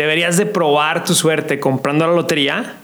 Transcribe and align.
¿Deberías 0.00 0.38
de 0.38 0.46
probar 0.46 1.04
tu 1.04 1.14
suerte 1.14 1.60
comprando 1.60 2.06
la 2.06 2.14
lotería? 2.14 2.76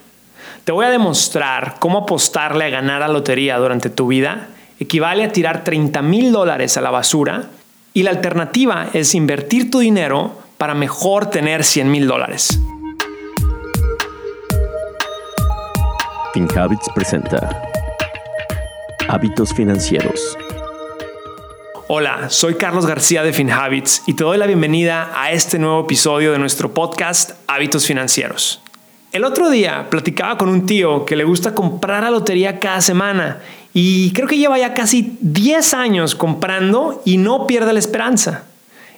Te 0.64 0.72
voy 0.72 0.84
a 0.84 0.90
demostrar 0.90 1.76
cómo 1.78 2.00
apostarle 2.00 2.66
a 2.66 2.68
ganar 2.68 3.00
la 3.00 3.08
lotería 3.08 3.56
durante 3.56 3.88
tu 3.88 4.08
vida 4.08 4.48
equivale 4.78 5.24
a 5.24 5.32
tirar 5.32 5.64
30 5.64 6.02
mil 6.02 6.30
dólares 6.30 6.76
a 6.76 6.82
la 6.82 6.90
basura 6.90 7.44
y 7.94 8.02
la 8.02 8.10
alternativa 8.10 8.88
es 8.92 9.14
invertir 9.14 9.70
tu 9.70 9.78
dinero 9.78 10.38
para 10.58 10.74
mejor 10.74 11.30
tener 11.30 11.64
100 11.64 11.90
mil 11.90 12.06
dólares. 12.06 12.60
FinHabits 16.34 16.90
presenta 16.94 17.62
Hábitos 19.08 19.54
Financieros. 19.54 20.36
Hola, 21.88 22.30
soy 22.30 22.54
Carlos 22.54 22.84
García 22.84 23.22
de 23.22 23.32
FinHabits 23.32 24.02
y 24.08 24.14
te 24.14 24.24
doy 24.24 24.38
la 24.38 24.46
bienvenida 24.46 25.12
a 25.14 25.30
este 25.30 25.56
nuevo 25.56 25.82
episodio 25.82 26.32
de 26.32 26.38
nuestro 26.40 26.74
podcast 26.74 27.34
Hábitos 27.46 27.86
Financieros. 27.86 28.60
El 29.12 29.22
otro 29.22 29.50
día 29.50 29.88
platicaba 29.88 30.36
con 30.36 30.48
un 30.48 30.66
tío 30.66 31.04
que 31.04 31.14
le 31.14 31.22
gusta 31.22 31.54
comprar 31.54 32.02
la 32.02 32.10
lotería 32.10 32.58
cada 32.58 32.80
semana 32.80 33.38
y 33.72 34.12
creo 34.14 34.26
que 34.26 34.36
lleva 34.36 34.58
ya 34.58 34.74
casi 34.74 35.16
10 35.20 35.74
años 35.74 36.16
comprando 36.16 37.02
y 37.04 37.18
no 37.18 37.46
pierde 37.46 37.72
la 37.72 37.78
esperanza. 37.78 38.46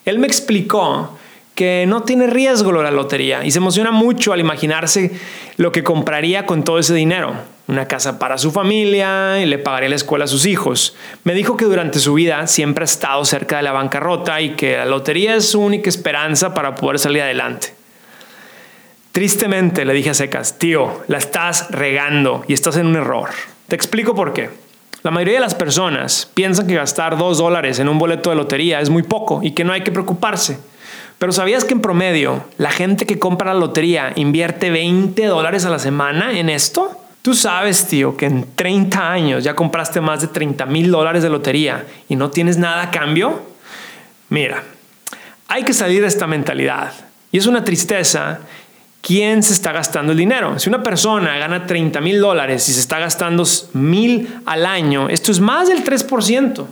Él 0.06 0.18
me 0.18 0.26
explicó 0.26 1.18
que 1.54 1.84
no 1.86 2.04
tiene 2.04 2.26
riesgo 2.26 2.72
la 2.72 2.90
lotería 2.90 3.44
y 3.44 3.50
se 3.50 3.58
emociona 3.58 3.90
mucho 3.90 4.32
al 4.32 4.40
imaginarse 4.40 5.12
lo 5.58 5.72
que 5.72 5.84
compraría 5.84 6.46
con 6.46 6.64
todo 6.64 6.78
ese 6.78 6.94
dinero 6.94 7.34
una 7.68 7.86
casa 7.86 8.18
para 8.18 8.38
su 8.38 8.50
familia 8.50 9.40
y 9.40 9.46
le 9.46 9.58
pagaría 9.58 9.90
la 9.90 9.96
escuela 9.96 10.24
a 10.24 10.28
sus 10.28 10.46
hijos. 10.46 10.96
Me 11.24 11.34
dijo 11.34 11.56
que 11.56 11.66
durante 11.66 11.98
su 11.98 12.14
vida 12.14 12.46
siempre 12.46 12.82
ha 12.82 12.86
estado 12.86 13.24
cerca 13.26 13.58
de 13.58 13.62
la 13.62 13.72
bancarrota 13.72 14.40
y 14.40 14.56
que 14.56 14.78
la 14.78 14.86
lotería 14.86 15.36
es 15.36 15.50
su 15.50 15.60
única 15.60 15.90
esperanza 15.90 16.54
para 16.54 16.74
poder 16.74 16.98
salir 16.98 17.22
adelante. 17.22 17.74
Tristemente 19.12 19.84
le 19.84 19.92
dije 19.92 20.10
a 20.10 20.14
secas, 20.14 20.58
tío, 20.58 21.02
la 21.08 21.18
estás 21.18 21.70
regando 21.70 22.42
y 22.48 22.54
estás 22.54 22.76
en 22.78 22.86
un 22.86 22.96
error. 22.96 23.28
Te 23.68 23.76
explico 23.76 24.14
por 24.14 24.32
qué. 24.32 24.48
La 25.02 25.10
mayoría 25.10 25.34
de 25.34 25.40
las 25.40 25.54
personas 25.54 26.30
piensan 26.32 26.66
que 26.66 26.74
gastar 26.74 27.18
dos 27.18 27.38
dólares 27.38 27.78
en 27.80 27.88
un 27.88 27.98
boleto 27.98 28.30
de 28.30 28.36
lotería 28.36 28.80
es 28.80 28.88
muy 28.88 29.02
poco 29.02 29.40
y 29.42 29.52
que 29.52 29.64
no 29.64 29.72
hay 29.72 29.82
que 29.82 29.92
preocuparse. 29.92 30.58
Pero 31.18 31.32
¿sabías 31.32 31.64
que 31.64 31.74
en 31.74 31.80
promedio 31.80 32.44
la 32.56 32.70
gente 32.70 33.04
que 33.04 33.18
compra 33.18 33.52
la 33.52 33.60
lotería 33.60 34.12
invierte 34.16 34.70
20 34.70 35.26
dólares 35.26 35.66
a 35.66 35.70
la 35.70 35.78
semana 35.78 36.38
en 36.38 36.48
esto? 36.48 36.98
Tú 37.28 37.34
sabes, 37.34 37.86
tío, 37.86 38.16
que 38.16 38.24
en 38.24 38.46
30 38.54 39.12
años 39.12 39.44
ya 39.44 39.54
compraste 39.54 40.00
más 40.00 40.22
de 40.22 40.28
30 40.28 40.64
mil 40.64 40.90
dólares 40.90 41.22
de 41.22 41.28
lotería 41.28 41.84
y 42.08 42.16
no 42.16 42.30
tienes 42.30 42.56
nada 42.56 42.84
a 42.84 42.90
cambio. 42.90 43.42
Mira, 44.30 44.62
hay 45.46 45.62
que 45.62 45.74
salir 45.74 46.00
de 46.00 46.06
esta 46.06 46.26
mentalidad. 46.26 46.90
Y 47.30 47.36
es 47.36 47.46
una 47.46 47.64
tristeza 47.64 48.40
quién 49.02 49.42
se 49.42 49.52
está 49.52 49.72
gastando 49.72 50.12
el 50.12 50.18
dinero. 50.18 50.58
Si 50.58 50.70
una 50.70 50.82
persona 50.82 51.36
gana 51.36 51.66
30 51.66 52.00
mil 52.00 52.18
dólares 52.18 52.66
y 52.70 52.72
se 52.72 52.80
está 52.80 52.98
gastando 52.98 53.44
mil 53.74 54.40
al 54.46 54.64
año, 54.64 55.10
esto 55.10 55.30
es 55.30 55.38
más 55.38 55.68
del 55.68 55.84
3%. 55.84 56.64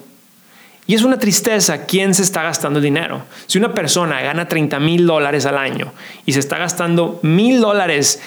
Y 0.87 0.95
es 0.95 1.03
una 1.03 1.19
tristeza 1.19 1.85
quién 1.85 2.15
se 2.15 2.23
está 2.23 2.43
gastando 2.43 2.79
el 2.79 2.85
dinero. 2.85 3.25
Si 3.47 3.59
una 3.59 3.75
persona 3.75 4.23
gana 4.23 4.49
30 4.49 4.81
mil 4.81 5.07
dólares 5.07 5.45
al 5.45 5.59
año 5.59 5.93
y 6.25 6.33
se 6.33 6.41
está 6.41 6.57
gastando 6.57 7.21
mil 7.23 7.61
dólares 7.61 8.23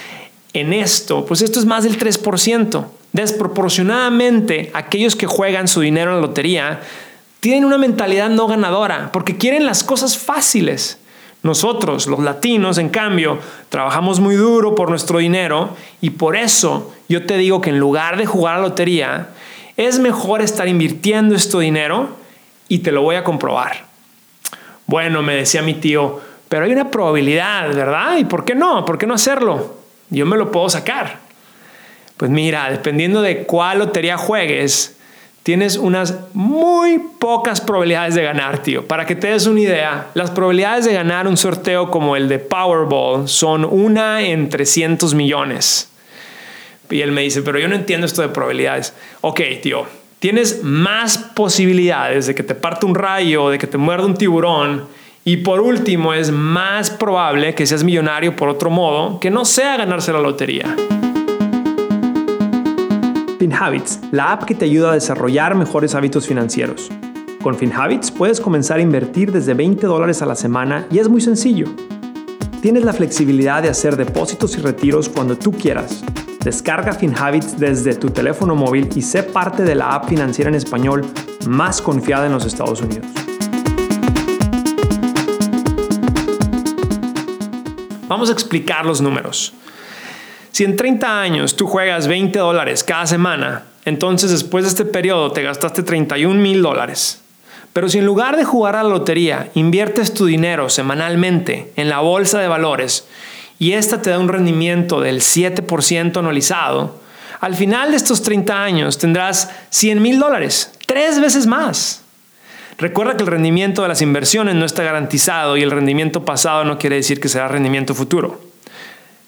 en 0.54 0.74
esto, 0.74 1.26
pues 1.26 1.42
esto 1.42 1.60
es 1.60 1.66
más 1.66 1.84
del 1.84 1.98
3%. 1.98 2.86
Desproporcionadamente, 3.12 4.72
aquellos 4.74 5.16
que 5.16 5.26
juegan 5.26 5.68
su 5.68 5.82
dinero 5.82 6.12
en 6.12 6.18
la 6.18 6.28
lotería 6.28 6.82
tienen 7.40 7.66
una 7.66 7.78
mentalidad 7.78 8.30
no 8.30 8.48
ganadora 8.48 9.12
porque 9.12 9.38
quieren 9.38 9.66
las 9.66 9.84
cosas 9.84 10.18
fáciles. 10.18 11.00
Nosotros, 11.42 12.08
los 12.08 12.20
latinos, 12.20 12.78
en 12.78 12.90
cambio, 12.90 13.40
trabajamos 13.70 14.20
muy 14.20 14.36
duro 14.36 14.76
por 14.76 14.90
nuestro 14.90 15.20
dinero 15.20 15.70
y 16.02 16.10
por 16.10 16.36
eso 16.36 16.94
yo 17.08 17.26
te 17.26 17.38
digo 17.38 17.62
que 17.62 17.70
en 17.70 17.80
lugar 17.80 18.18
de 18.18 18.26
jugar 18.26 18.56
a 18.56 18.58
la 18.58 18.68
lotería, 18.68 19.30
es 19.78 20.00
mejor 20.00 20.42
estar 20.42 20.68
invirtiendo 20.68 21.36
este 21.36 21.58
dinero 21.60 22.10
y 22.68 22.80
te 22.80 22.92
lo 22.92 23.02
voy 23.02 23.16
a 23.16 23.24
comprobar. 23.24 23.86
Bueno, 24.86 25.22
me 25.22 25.36
decía 25.36 25.62
mi 25.62 25.76
tío, 25.76 26.20
pero 26.50 26.66
hay 26.66 26.72
una 26.74 26.92
probabilidad, 26.92 27.74
¿verdad? 27.74 28.18
¿Y 28.18 28.26
por 28.26 28.44
qué 28.44 28.56
no? 28.56 28.84
¿Por 28.84 28.98
qué 28.98 29.08
no 29.08 29.14
hacerlo? 29.14 29.79
Yo 30.10 30.26
me 30.26 30.38
lo 30.38 30.52
puedo 30.52 30.70
sacar. 30.70 31.20
Pues 32.18 32.30
mira, 32.30 32.70
dependiendo 32.70 33.22
de 33.22 33.44
cuál 33.44 33.80
lotería 33.80 34.18
juegues, 34.18 34.98
tienes 35.44 35.78
unas 35.78 36.16
muy 36.34 37.00
pocas 37.18 37.62
probabilidades 37.62 38.16
de 38.16 38.24
ganar, 38.24 38.62
tío. 38.62 38.86
Para 38.86 39.06
que 39.06 39.16
te 39.16 39.28
des 39.28 39.48
una 39.48 39.62
idea, 39.62 40.08
las 40.14 40.32
probabilidades 40.32 40.86
de 40.86 40.94
ganar 40.94 41.28
un 41.28 41.38
sorteo 41.38 41.90
como 41.90 42.16
el 42.16 42.28
de 42.28 42.40
Powerball 42.40 43.28
son 43.28 43.66
una 43.66 44.22
en 44.22 44.50
300 44.50 45.14
millones. 45.14 45.90
Y 46.90 47.02
él 47.02 47.12
me 47.12 47.22
dice, 47.22 47.42
pero 47.42 47.60
yo 47.60 47.68
no 47.68 47.76
entiendo 47.76 48.06
esto 48.06 48.22
de 48.22 48.30
probabilidades. 48.30 48.94
Ok, 49.22 49.42
tío, 49.62 49.86
tienes 50.20 50.64
más 50.64 51.18
posibilidades 51.18 52.28
de 52.28 52.36
que 52.36 52.44
te 52.44 52.56
parte 52.56 52.86
un 52.86 52.96
rayo, 52.96 53.50
de 53.50 53.58
que 53.58 53.68
te 53.68 53.78
muerda 53.78 54.06
un 54.06 54.16
tiburón, 54.16 54.88
y 55.26 55.38
por 55.38 55.60
último, 55.60 56.14
es 56.14 56.32
más 56.32 56.90
probable 56.90 57.54
que 57.54 57.66
seas 57.66 57.84
millonario 57.84 58.36
por 58.36 58.50
otro 58.50 58.70
modo 58.70 59.20
que 59.20 59.30
no 59.30 59.46
sea 59.46 59.78
ganarse 59.78 60.14
la 60.14 60.20
lotería. 60.22 60.76
FinHabits, 63.38 64.00
la 64.12 64.34
app 64.34 64.44
que 64.44 64.56
te 64.56 64.66
ayuda 64.66 64.92
a 64.92 64.94
desarrollar 64.94 65.56
mejores 65.56 65.96
hábitos 65.96 66.28
financieros. 66.28 66.90
Con 67.42 67.56
FinHabits 67.56 68.12
puedes 68.12 68.42
comenzar 68.42 68.80
a 68.80 68.82
invertir 68.82 69.32
desde 69.32 69.54
20 69.54 69.88
dólares 69.88 70.22
a 70.22 70.26
la 70.26 70.36
semana 70.36 70.86
y 70.92 71.00
es 71.00 71.08
muy 71.08 71.22
sencillo. 71.22 71.68
Tienes 72.62 72.84
la 72.84 72.92
flexibilidad 72.92 73.64
de 73.64 73.70
hacer 73.70 73.96
depósitos 73.96 74.58
y 74.58 74.62
retiros 74.62 75.08
cuando 75.08 75.38
tú 75.38 75.54
quieras. 75.54 76.04
Descarga 76.44 76.94
FinHabits 76.94 77.58
desde 77.58 77.96
tu 77.96 78.10
teléfono 78.10 78.56
móvil 78.56 78.90
y 78.96 79.02
sé 79.02 79.24
parte 79.24 79.64
de 79.64 79.76
la 79.76 79.96
app 79.96 80.10
financiera 80.10 80.50
en 80.50 80.56
español 80.56 81.06
más 81.48 81.82
confiada 81.82 82.26
en 82.26 82.34
los 82.34 82.46
Estados 82.46 82.82
Unidos. 82.82 83.08
Vamos 88.10 88.30
a 88.30 88.34
explicar 88.34 88.88
los 88.88 89.02
números. 89.02 89.54
Si 90.52 90.64
en 90.64 90.76
30 90.76 91.22
años 91.22 91.56
tú 91.56 91.68
juegas 91.68 92.08
20 92.08 92.40
dólares 92.40 92.84
cada 92.84 93.06
semana, 93.06 93.66
entonces 93.86 94.32
después 94.32 94.66
de 94.66 94.70
este 94.70 94.84
periodo 94.84 95.32
te 95.32 95.44
gastaste 95.44 95.84
31 95.84 96.42
mil 96.42 96.64
dólares. 96.64 97.22
Pero 97.72 97.88
si 97.88 98.00
en 98.00 98.08
lugar 98.08 98.36
de 98.36 98.46
jugar 98.46 98.76
a 98.76 98.82
la 98.82 98.90
lotería 98.90 99.52
inviertes 99.54 100.16
tu 100.16 100.26
dinero 100.26 100.70
semanalmente 100.70 101.72
en 101.76 101.88
la 101.88 102.00
bolsa 102.00 102.40
de 102.40 102.48
valores 102.48 103.08
y 103.60 103.74
esta 103.74 104.02
te 104.02 104.10
da 104.10 104.18
un 104.18 104.28
rendimiento 104.28 105.02
del 105.02 105.22
7% 105.22 106.18
anualizado, 106.18 106.96
al 107.40 107.54
final 107.54 107.92
de 107.92 107.98
estos 107.98 108.24
30 108.24 108.64
años 108.64 108.98
tendrás 108.98 109.52
100 109.70 110.02
mil 110.02 110.18
dólares, 110.18 110.72
tres 110.88 111.22
veces 111.22 111.46
más. 111.46 112.02
Recuerda 112.80 113.18
que 113.18 113.24
el 113.24 113.28
rendimiento 113.28 113.82
de 113.82 113.90
las 113.90 114.02
inversiones 114.02 114.56
no 114.56 114.66
está 114.66 114.84
garantizado 114.84 115.58
y 115.58 115.64
el 115.64 115.72
rendimiento 115.72 116.24
pasado 116.24 116.64
no 116.64 116.78
quiere 116.78 116.96
decir 116.96 117.20
que 117.20 117.28
será 117.28 117.50
rendimiento 117.50 117.94
futuro. 117.94 118.40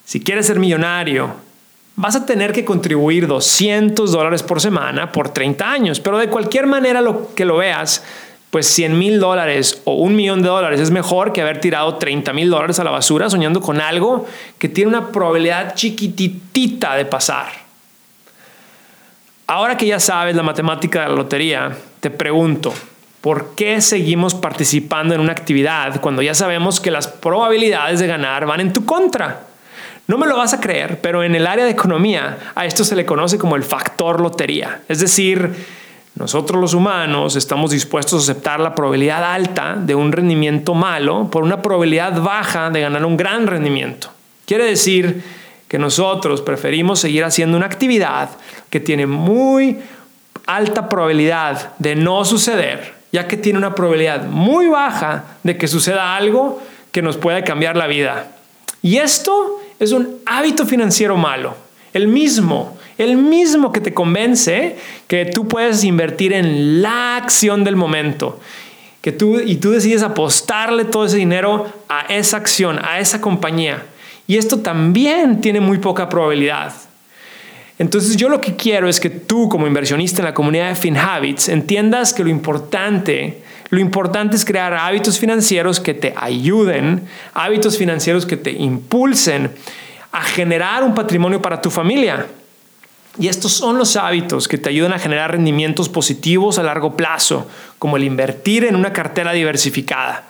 Si 0.06 0.22
quieres 0.22 0.48
ser 0.48 0.58
millonario, 0.58 1.36
vas 1.98 2.16
a 2.16 2.26
tener 2.26 2.54
que 2.54 2.64
contribuir 2.64 3.28
200 3.28 4.10
dólares 4.10 4.42
por 4.42 4.62
semana 4.62 5.12
por 5.12 5.30
30 5.30 5.70
años, 5.70 6.00
pero 6.00 6.18
de 6.18 6.30
cualquier 6.30 6.66
manera 6.66 7.02
lo 7.02 7.36
que 7.36 7.44
lo 7.44 7.58
veas, 7.58 8.06
pues 8.52 8.68
100 8.68 8.98
mil 8.98 9.20
dólares 9.20 9.82
o 9.84 9.96
un 9.96 10.16
millón 10.16 10.42
de 10.42 10.48
dólares 10.48 10.80
es 10.80 10.92
mejor 10.92 11.34
que 11.34 11.42
haber 11.42 11.60
tirado 11.60 11.96
30 11.96 12.32
mil 12.32 12.50
dólares 12.50 12.80
a 12.80 12.86
la 12.86 12.92
basura 12.92 13.30
soñando 13.30 13.60
con 13.60 13.82
algo 13.82 14.28
que 14.60 14.70
tiene 14.70 14.88
una 14.88 15.12
probabilidad 15.12 15.76
chiquititita 15.76 16.96
de 16.96 17.04
pasar. 17.04 17.52
Ahora 19.46 19.76
que 19.76 19.88
ya 19.88 20.00
sabes 20.00 20.38
la 20.38 20.44
matemática 20.44 21.02
de 21.02 21.10
la 21.10 21.16
lotería, 21.16 21.78
te 22.00 22.10
pregunto, 22.10 22.74
¿Por 23.22 23.54
qué 23.54 23.82
seguimos 23.82 24.34
participando 24.34 25.14
en 25.14 25.22
una 25.22 25.32
actividad 25.32 26.02
cuando 26.02 26.24
ya 26.24 26.34
sabemos 26.34 26.80
que 26.80 26.90
las 26.90 27.08
probabilidades 27.08 28.00
de 28.00 28.08
ganar 28.08 28.48
van 28.48 28.62
en 28.62 28.74
tu 28.74 28.84
contra? 28.84 29.42
No 30.08 30.18
me 30.18 30.26
lo 30.26 30.36
vas 30.36 30.56
a 30.56 30.60
creer, 30.60 31.00
pero 31.02 31.24
en 31.24 31.36
el 31.36 31.46
área 31.46 31.64
de 31.64 31.72
economía 31.72 32.40
a 32.56 32.66
esto 32.66 32.84
se 32.84 32.96
le 32.96 33.06
conoce 33.06 33.38
como 33.38 33.56
el 33.56 33.64
factor 33.64 34.20
lotería. 34.20 34.82
Es 34.88 35.00
decir, 35.00 35.54
nosotros 36.16 36.60
los 36.60 36.74
humanos 36.74 37.36
estamos 37.36 37.70
dispuestos 37.70 38.28
a 38.28 38.32
aceptar 38.32 38.60
la 38.60 38.74
probabilidad 38.74 39.24
alta 39.24 39.76
de 39.76 39.94
un 39.94 40.12
rendimiento 40.12 40.74
malo 40.74 41.30
por 41.30 41.44
una 41.44 41.62
probabilidad 41.62 42.20
baja 42.24 42.72
de 42.72 42.82
ganar 42.82 43.06
un 43.06 43.18
gran 43.18 43.46
rendimiento. 43.46 44.10
Quiere 44.48 44.66
decir 44.66 45.24
que 45.68 45.78
nosotros 45.78 46.42
preferimos 46.42 47.00
seguir 47.00 47.24
haciendo 47.24 47.56
una 47.56 47.68
actividad 47.68 48.32
que 48.72 48.80
tiene 48.80 49.06
muy 49.06 49.80
alta 50.48 50.90
probabilidad 50.90 51.74
de 51.78 51.96
no 51.96 52.26
suceder 52.26 53.01
ya 53.12 53.28
que 53.28 53.38
tiene 53.38 53.60
una 53.60 53.76
probabilidad 53.76 54.26
muy 54.26 54.68
baja 54.68 55.26
de 55.44 55.58
que 55.58 55.68
suceda 55.68 56.16
algo 56.16 56.62
que 56.92 57.02
nos 57.02 57.18
pueda 57.18 57.44
cambiar 57.44 57.76
la 57.76 57.88
vida. 57.88 58.32
Y 58.82 58.98
esto 58.98 59.62
es 59.80 59.92
un 59.92 60.18
hábito 60.26 60.66
financiero 60.66 61.18
malo, 61.18 61.56
el 61.94 62.08
mismo, 62.08 62.78
el 62.98 63.18
mismo 63.18 63.72
que 63.72 63.82
te 63.82 63.94
convence 63.94 64.78
que 65.08 65.26
tú 65.26 65.48
puedes 65.48 65.84
invertir 65.84 66.34
en 66.34 66.82
la 66.82 67.18
acción 67.18 67.64
del 67.64 67.76
momento. 67.76 68.40
que 69.02 69.12
tú, 69.12 69.40
y 69.40 69.56
tú 69.56 69.72
decides 69.72 70.04
apostarle 70.04 70.86
todo 70.86 71.06
ese 71.06 71.18
dinero 71.18 71.66
a 71.90 72.02
esa 72.02 72.38
acción, 72.38 72.80
a 72.86 73.00
esa 73.00 73.20
compañía. 73.20 73.84
Y 74.28 74.38
esto 74.38 74.60
también 74.60 75.42
tiene 75.42 75.60
muy 75.60 75.80
poca 75.80 76.08
probabilidad. 76.08 76.72
Entonces 77.82 78.16
yo 78.16 78.30
lo 78.30 78.40
que 78.40 78.56
quiero 78.56 78.88
es 78.88 79.00
que 79.00 79.10
tú 79.10 79.50
como 79.50 79.66
inversionista 79.66 80.22
en 80.22 80.26
la 80.26 80.36
comunidad 80.36 80.70
de 80.70 80.76
FinHabits 80.76 81.50
entiendas 81.50 82.14
que 82.14 82.24
lo 82.24 82.30
importante, 82.30 83.42
lo 83.72 83.80
importante 83.80 84.36
es 84.36 84.46
crear 84.46 84.76
hábitos 84.76 85.18
financieros 85.18 85.80
que 85.80 85.96
te 85.96 86.14
ayuden, 86.16 87.08
hábitos 87.34 87.80
financieros 87.80 88.28
que 88.28 88.38
te 88.38 88.52
impulsen 88.52 89.50
a 90.12 90.22
generar 90.22 90.84
un 90.84 90.94
patrimonio 90.94 91.42
para 91.42 91.60
tu 91.60 91.72
familia. 91.72 92.28
Y 93.18 93.28
estos 93.30 93.54
son 93.54 93.80
los 93.80 93.96
hábitos 93.96 94.48
que 94.48 94.60
te 94.60 94.70
ayudan 94.70 94.94
a 94.94 95.00
generar 95.00 95.32
rendimientos 95.32 95.90
positivos 95.90 96.60
a 96.60 96.64
largo 96.64 96.96
plazo, 96.96 97.48
como 97.80 97.98
el 97.98 98.04
invertir 98.04 98.64
en 98.64 98.76
una 98.76 98.94
cartera 98.94 99.32
diversificada. 99.32 100.28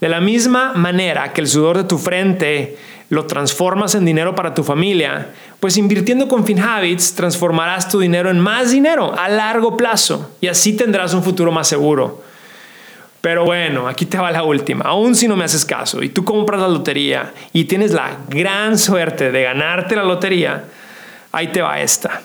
De 0.00 0.08
la 0.08 0.20
misma 0.20 0.72
manera 0.74 1.32
que 1.32 1.40
el 1.40 1.48
sudor 1.48 1.78
de 1.78 1.84
tu 1.84 1.98
frente 1.98 2.78
lo 3.08 3.26
transformas 3.26 3.94
en 3.94 4.04
dinero 4.04 4.34
para 4.34 4.54
tu 4.54 4.64
familia, 4.64 5.28
pues 5.60 5.76
invirtiendo 5.76 6.28
con 6.28 6.44
FinHabits 6.44 7.14
transformarás 7.14 7.88
tu 7.88 8.00
dinero 8.00 8.30
en 8.30 8.40
más 8.40 8.70
dinero 8.70 9.14
a 9.18 9.28
largo 9.28 9.76
plazo 9.76 10.32
y 10.40 10.48
así 10.48 10.76
tendrás 10.76 11.14
un 11.14 11.22
futuro 11.22 11.52
más 11.52 11.68
seguro. 11.68 12.22
Pero 13.20 13.44
bueno, 13.44 13.88
aquí 13.88 14.06
te 14.06 14.18
va 14.18 14.30
la 14.30 14.44
última. 14.44 14.84
Aún 14.84 15.14
si 15.14 15.26
no 15.26 15.36
me 15.36 15.44
haces 15.44 15.64
caso 15.64 16.02
y 16.02 16.10
tú 16.10 16.24
compras 16.24 16.60
la 16.60 16.68
lotería 16.68 17.32
y 17.52 17.64
tienes 17.64 17.92
la 17.92 18.18
gran 18.28 18.78
suerte 18.78 19.32
de 19.32 19.42
ganarte 19.42 19.96
la 19.96 20.04
lotería, 20.04 20.64
Ahí 21.36 21.48
te 21.48 21.60
va 21.60 21.82
esta. 21.82 22.22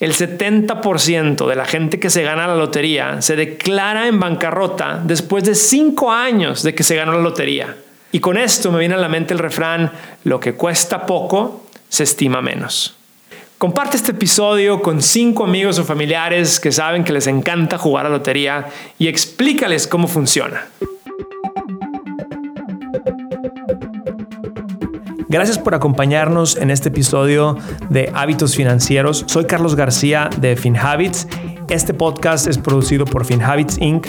El 0.00 0.12
70% 0.12 1.46
de 1.46 1.54
la 1.54 1.64
gente 1.64 2.00
que 2.00 2.10
se 2.10 2.24
gana 2.24 2.48
la 2.48 2.56
lotería 2.56 3.22
se 3.22 3.36
declara 3.36 4.08
en 4.08 4.18
bancarrota 4.18 5.00
después 5.04 5.44
de 5.44 5.54
5 5.54 6.10
años 6.10 6.64
de 6.64 6.74
que 6.74 6.82
se 6.82 6.96
ganó 6.96 7.12
la 7.12 7.20
lotería. 7.20 7.76
Y 8.12 8.20
con 8.20 8.36
esto 8.36 8.72
me 8.72 8.78
viene 8.80 8.94
a 8.94 8.98
la 8.98 9.08
mente 9.08 9.34
el 9.34 9.38
refrán, 9.38 9.92
lo 10.24 10.40
que 10.40 10.54
cuesta 10.54 11.06
poco, 11.06 11.64
se 11.88 12.02
estima 12.02 12.40
menos. 12.40 12.96
Comparte 13.56 13.96
este 13.96 14.12
episodio 14.12 14.80
con 14.80 15.02
cinco 15.02 15.44
amigos 15.44 15.78
o 15.78 15.84
familiares 15.84 16.58
que 16.58 16.72
saben 16.72 17.04
que 17.04 17.12
les 17.12 17.26
encanta 17.26 17.78
jugar 17.78 18.06
a 18.06 18.08
lotería 18.08 18.68
y 18.98 19.06
explícales 19.06 19.86
cómo 19.86 20.08
funciona. 20.08 20.66
Gracias 25.28 25.58
por 25.58 25.76
acompañarnos 25.76 26.56
en 26.56 26.70
este 26.72 26.88
episodio 26.88 27.56
de 27.88 28.10
Hábitos 28.14 28.56
Financieros. 28.56 29.24
Soy 29.28 29.44
Carlos 29.44 29.76
García 29.76 30.28
de 30.38 30.56
FinHabits. 30.56 31.28
Este 31.68 31.94
podcast 31.94 32.48
es 32.48 32.58
producido 32.58 33.04
por 33.04 33.24
FinHabits 33.24 33.78
Inc., 33.78 34.08